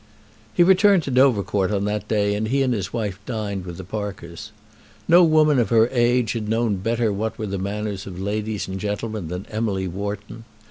He 0.55 0.63
returned 0.63 1.03
to 1.03 1.11
Dovercourt 1.11 1.69
on 1.69 1.85
that 1.85 2.07
day, 2.07 2.33
and 2.33 2.47
he 2.47 2.63
and 2.63 2.73
his 2.73 2.91
wife 2.91 3.19
dined 3.27 3.65
with 3.67 3.77
the 3.77 3.83
Parkers. 3.83 4.51
No 5.07 5.23
woman 5.23 5.59
of 5.59 5.69
her 5.69 5.89
age 5.89 6.31
had 6.33 6.49
known 6.49 6.77
better 6.77 7.13
what 7.13 7.37
were 7.37 7.45
the 7.45 7.59
manners 7.59 8.07
of 8.07 8.19
ladies 8.19 8.67
and 8.67 8.79
gentlemen 8.79 9.27
than 9.27 9.45
Emily 9.51 9.87
Wharton. 9.87 10.43